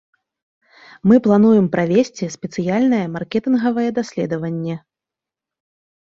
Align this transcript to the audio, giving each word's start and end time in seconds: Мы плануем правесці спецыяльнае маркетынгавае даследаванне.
Мы 1.09 1.15
плануем 1.25 1.65
правесці 1.75 2.25
спецыяльнае 2.35 3.01
маркетынгавае 3.17 3.85
даследаванне. 3.99 4.75